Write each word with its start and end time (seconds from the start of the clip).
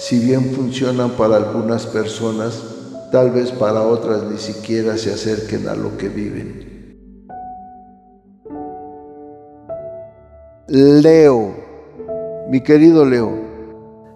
si 0.00 0.18
bien 0.18 0.54
funcionan 0.54 1.10
para 1.10 1.36
algunas 1.36 1.84
personas, 1.86 2.62
tal 3.12 3.32
vez 3.32 3.52
para 3.52 3.82
otras 3.82 4.22
ni 4.22 4.38
siquiera 4.38 4.96
se 4.96 5.12
acerquen 5.12 5.68
a 5.68 5.74
lo 5.74 5.98
que 5.98 6.08
viven. 6.08 6.96
Leo, 10.68 11.54
mi 12.48 12.62
querido 12.62 13.04
Leo, 13.04 13.30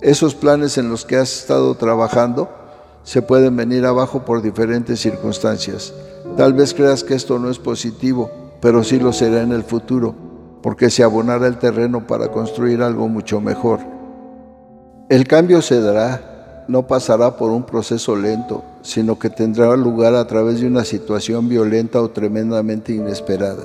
esos 0.00 0.34
planes 0.34 0.78
en 0.78 0.88
los 0.88 1.04
que 1.04 1.16
has 1.16 1.40
estado 1.40 1.74
trabajando 1.74 2.48
se 3.02 3.20
pueden 3.20 3.54
venir 3.54 3.84
abajo 3.84 4.24
por 4.24 4.40
diferentes 4.40 4.98
circunstancias. 5.00 5.92
Tal 6.38 6.54
vez 6.54 6.72
creas 6.72 7.04
que 7.04 7.14
esto 7.14 7.38
no 7.38 7.50
es 7.50 7.58
positivo, 7.58 8.30
pero 8.62 8.82
sí 8.82 8.98
lo 8.98 9.12
será 9.12 9.42
en 9.42 9.52
el 9.52 9.62
futuro, 9.62 10.14
porque 10.62 10.88
se 10.88 11.02
abonará 11.02 11.46
el 11.46 11.58
terreno 11.58 12.06
para 12.06 12.32
construir 12.32 12.80
algo 12.80 13.08
mucho 13.08 13.42
mejor. 13.42 13.95
El 15.08 15.28
cambio 15.28 15.62
se 15.62 15.80
dará, 15.80 16.64
no 16.66 16.88
pasará 16.88 17.36
por 17.36 17.52
un 17.52 17.62
proceso 17.62 18.16
lento, 18.16 18.64
sino 18.82 19.20
que 19.20 19.30
tendrá 19.30 19.76
lugar 19.76 20.16
a 20.16 20.26
través 20.26 20.60
de 20.60 20.66
una 20.66 20.84
situación 20.84 21.48
violenta 21.48 22.02
o 22.02 22.10
tremendamente 22.10 22.92
inesperada. 22.92 23.62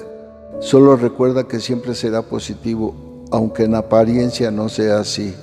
Solo 0.60 0.96
recuerda 0.96 1.48
que 1.48 1.60
siempre 1.60 1.96
será 1.96 2.22
positivo, 2.22 3.26
aunque 3.32 3.64
en 3.64 3.74
apariencia 3.74 4.52
no 4.52 4.70
sea 4.70 5.00
así. 5.00 5.34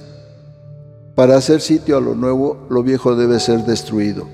Para 1.17 1.37
hacer 1.37 1.61
sitio 1.61 1.97
a 1.97 2.01
lo 2.01 2.15
nuevo, 2.15 2.69
lo 2.71 2.85
viejo 2.85 3.17
debe 3.17 3.41
ser 3.41 3.65
destruido. 3.65 4.29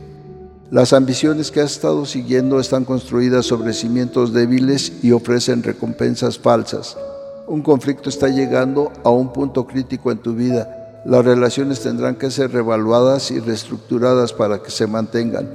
Las 0.70 0.92
ambiciones 0.92 1.50
que 1.50 1.62
has 1.62 1.72
estado 1.72 2.05
siguiendo 2.05 2.61
están 2.61 2.84
construidas 2.84 3.46
sobre 3.46 3.72
cimientos 3.72 4.34
débiles 4.34 5.02
y 5.02 5.12
ofrecen 5.12 5.62
recompensas 5.62 6.39
falsas. 6.39 6.98
Un 7.46 7.62
conflicto 7.62 8.11
está 8.11 8.28
llegando 8.28 8.92
a 9.02 9.08
un 9.08 9.33
punto 9.33 9.67
crítico 9.67 10.12
en 10.12 10.19
tu 10.19 10.34
vida. 10.34 10.83
Las 11.05 11.24
relaciones 11.24 11.80
tendrán 11.80 12.16
que 12.16 12.30
ser 12.30 12.52
revaluadas 12.52 13.30
y 13.30 13.41
reestructuradas 13.41 14.33
para 14.33 14.62
que 14.62 14.70
se 14.70 14.86
mantengan. 14.86 15.48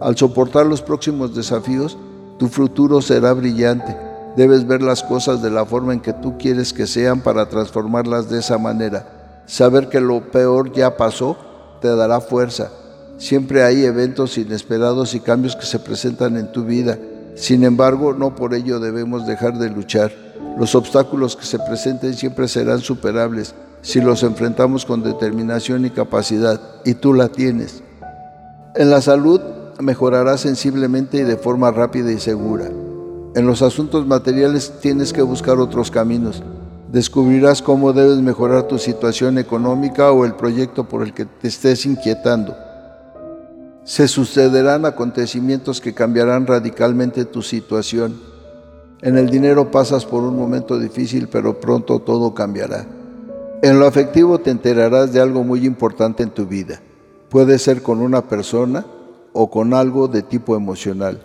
Al 0.00 0.16
soportar 0.16 0.66
los 0.66 0.82
próximos 0.82 1.34
desafíos, 1.34 1.96
tu 2.38 2.48
futuro 2.48 3.00
será 3.02 3.32
brillante. 3.32 3.96
Debes 4.36 4.66
ver 4.66 4.82
las 4.82 5.02
cosas 5.02 5.42
de 5.42 5.50
la 5.50 5.64
forma 5.64 5.92
en 5.92 6.00
que 6.00 6.12
tú 6.12 6.38
quieres 6.38 6.72
que 6.72 6.86
sean 6.86 7.20
para 7.20 7.48
transformarlas 7.48 8.30
de 8.30 8.38
esa 8.38 8.58
manera. 8.58 9.42
Saber 9.46 9.88
que 9.88 10.00
lo 10.00 10.30
peor 10.30 10.72
ya 10.72 10.96
pasó 10.96 11.36
te 11.80 11.88
dará 11.88 12.20
fuerza 12.20 12.70
Siempre 13.20 13.62
hay 13.62 13.84
eventos 13.84 14.38
inesperados 14.38 15.14
y 15.14 15.20
cambios 15.20 15.54
que 15.54 15.66
se 15.66 15.78
presentan 15.78 16.38
en 16.38 16.52
tu 16.52 16.64
vida. 16.64 16.98
Sin 17.34 17.64
embargo, 17.64 18.14
no 18.14 18.34
por 18.34 18.54
ello 18.54 18.80
debemos 18.80 19.26
dejar 19.26 19.58
de 19.58 19.68
luchar. 19.68 20.10
Los 20.58 20.74
obstáculos 20.74 21.36
que 21.36 21.44
se 21.44 21.58
presenten 21.58 22.14
siempre 22.14 22.48
serán 22.48 22.80
superables 22.80 23.54
si 23.82 24.00
los 24.00 24.22
enfrentamos 24.22 24.84
con 24.84 25.02
determinación 25.02 25.84
y 25.84 25.90
capacidad, 25.90 26.60
y 26.84 26.94
tú 26.94 27.14
la 27.14 27.28
tienes. 27.28 27.82
En 28.74 28.90
la 28.90 29.00
salud 29.00 29.40
mejorarás 29.80 30.42
sensiblemente 30.42 31.18
y 31.18 31.22
de 31.22 31.36
forma 31.36 31.70
rápida 31.70 32.12
y 32.12 32.20
segura. 32.20 32.66
En 33.34 33.46
los 33.46 33.62
asuntos 33.62 34.06
materiales 34.06 34.72
tienes 34.80 35.12
que 35.12 35.22
buscar 35.22 35.58
otros 35.58 35.90
caminos. 35.90 36.42
Descubrirás 36.92 37.62
cómo 37.62 37.92
debes 37.92 38.18
mejorar 38.18 38.64
tu 38.64 38.78
situación 38.78 39.38
económica 39.38 40.10
o 40.10 40.24
el 40.24 40.34
proyecto 40.34 40.88
por 40.88 41.02
el 41.02 41.14
que 41.14 41.24
te 41.24 41.48
estés 41.48 41.86
inquietando. 41.86 42.56
Se 43.84 44.08
sucederán 44.08 44.84
acontecimientos 44.84 45.80
que 45.80 45.94
cambiarán 45.94 46.46
radicalmente 46.46 47.24
tu 47.24 47.42
situación. 47.42 48.20
En 49.02 49.16
el 49.16 49.30
dinero 49.30 49.70
pasas 49.70 50.04
por 50.04 50.22
un 50.22 50.36
momento 50.36 50.78
difícil, 50.78 51.28
pero 51.28 51.58
pronto 51.58 52.00
todo 52.00 52.34
cambiará. 52.34 52.86
En 53.62 53.78
lo 53.78 53.86
afectivo 53.86 54.38
te 54.38 54.50
enterarás 54.50 55.12
de 55.12 55.20
algo 55.20 55.44
muy 55.44 55.66
importante 55.66 56.22
en 56.22 56.30
tu 56.30 56.46
vida. 56.46 56.80
Puede 57.28 57.58
ser 57.58 57.82
con 57.82 58.00
una 58.00 58.28
persona 58.28 58.86
o 59.32 59.50
con 59.50 59.74
algo 59.74 60.08
de 60.08 60.22
tipo 60.22 60.56
emocional. 60.56 61.22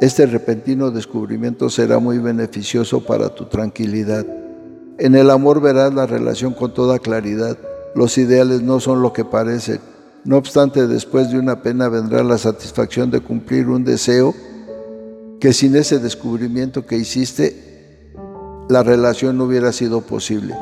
Este 0.00 0.26
repentino 0.26 0.90
descubrimiento 0.90 1.70
será 1.70 1.98
muy 1.98 2.18
beneficioso 2.18 3.04
para 3.04 3.34
tu 3.34 3.46
tranquilidad. 3.46 4.26
En 4.98 5.14
el 5.14 5.30
amor 5.30 5.60
verás 5.60 5.94
la 5.94 6.06
relación 6.06 6.54
con 6.54 6.74
toda 6.74 6.98
claridad. 6.98 7.56
Los 7.94 8.18
ideales 8.18 8.62
no 8.62 8.80
son 8.80 9.02
lo 9.02 9.12
que 9.12 9.24
parecen 9.24 9.80
no 10.24 10.36
obstante, 10.36 10.86
después 10.86 11.30
de 11.30 11.38
una 11.38 11.62
pena 11.62 11.88
vendrá 11.88 12.22
la 12.22 12.38
satisfacción 12.38 13.10
de 13.10 13.20
cumplir 13.20 13.68
un 13.68 13.84
deseo 13.84 14.34
que 15.40 15.52
sin 15.52 15.76
ese 15.76 16.00
descubrimiento 16.00 16.84
que 16.84 16.96
hiciste, 16.96 18.12
la 18.68 18.82
relación 18.82 19.38
no 19.38 19.44
hubiera 19.44 19.72
sido 19.72 20.02
posible. 20.02 20.54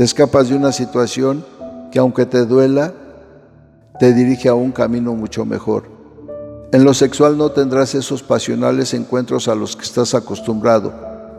Te 0.00 0.04
escapas 0.04 0.48
de 0.48 0.56
una 0.56 0.72
situación 0.72 1.44
que 1.92 1.98
aunque 1.98 2.24
te 2.24 2.46
duela, 2.46 2.94
te 3.98 4.14
dirige 4.14 4.48
a 4.48 4.54
un 4.54 4.72
camino 4.72 5.12
mucho 5.12 5.44
mejor. 5.44 5.90
En 6.72 6.84
lo 6.84 6.94
sexual 6.94 7.36
no 7.36 7.50
tendrás 7.50 7.94
esos 7.94 8.22
pasionales 8.22 8.94
encuentros 8.94 9.46
a 9.46 9.54
los 9.54 9.76
que 9.76 9.82
estás 9.82 10.14
acostumbrado, 10.14 10.94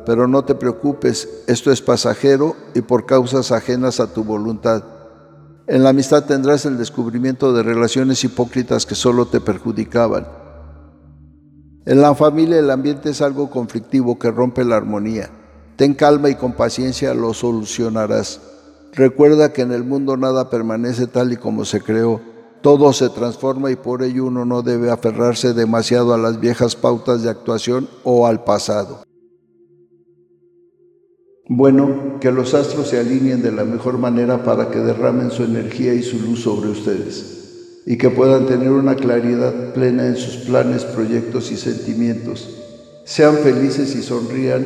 pero 0.06 0.28
no 0.28 0.46
te 0.46 0.54
preocupes, 0.54 1.28
esto 1.48 1.72
es 1.72 1.82
pasajero 1.82 2.56
y 2.76 2.82
por 2.82 3.08
causas 3.08 3.52
ajenas 3.52 4.00
a 4.00 4.14
tu 4.14 4.24
voluntad. 4.24 4.84
En 5.66 5.82
la 5.82 5.90
amistad 5.90 6.26
tendrás 6.26 6.64
el 6.68 6.78
descubrimiento 6.78 7.54
de 7.54 7.64
relaciones 7.64 8.24
hipócritas 8.24 8.86
que 8.86 8.94
solo 8.94 9.26
te 9.26 9.42
perjudicaban. 9.42 10.28
En 11.88 12.00
la 12.00 12.14
familia 12.14 12.60
el 12.60 12.70
ambiente 12.70 13.10
es 13.10 13.24
algo 13.24 13.50
conflictivo 13.50 14.20
que 14.20 14.30
rompe 14.30 14.64
la 14.64 14.76
armonía. 14.76 15.41
Ten 15.76 15.94
calma 15.94 16.30
y 16.30 16.36
con 16.36 16.54
paciencia 16.54 17.14
lo 17.14 17.34
solucionarás. 17.34 18.40
Recuerda 18.94 19.54
que 19.54 19.62
en 19.62 19.72
el 19.72 19.84
mundo 19.84 20.18
nada 20.18 20.50
permanece 20.50 21.08
tal 21.08 21.32
y 21.32 21.38
como 21.38 21.66
se 21.66 21.82
creó. 21.82 22.22
Todo 22.62 22.94
se 22.94 23.10
transforma 23.10 23.72
y 23.72 23.76
por 23.76 24.04
ello 24.04 24.26
uno 24.26 24.46
no 24.46 24.62
debe 24.62 24.92
aferrarse 24.92 25.54
demasiado 25.54 26.14
a 26.14 26.18
las 26.18 26.40
viejas 26.40 26.76
pautas 26.76 27.24
de 27.24 27.30
actuación 27.30 27.90
o 28.04 28.28
al 28.28 28.44
pasado. 28.44 29.04
Bueno, 31.48 32.20
que 32.22 32.32
los 32.32 32.54
astros 32.54 32.88
se 32.88 33.00
alineen 33.00 33.42
de 33.42 33.52
la 33.52 33.66
mejor 33.66 33.98
manera 33.98 34.44
para 34.44 34.70
que 34.70 34.80
derramen 34.80 35.32
su 35.32 35.44
energía 35.44 35.94
y 35.94 36.04
su 36.04 36.20
luz 36.20 36.44
sobre 36.44 36.70
ustedes 36.70 37.42
y 37.86 37.98
que 37.98 38.10
puedan 38.10 38.46
tener 38.46 38.72
una 38.72 38.96
claridad 38.96 39.74
plena 39.74 40.06
en 40.06 40.16
sus 40.16 40.46
planes, 40.46 40.86
proyectos 40.86 41.52
y 41.52 41.58
sentimientos. 41.58 42.50
Sean 43.06 43.38
felices 43.38 43.96
y 43.96 44.04
sonrían, 44.04 44.66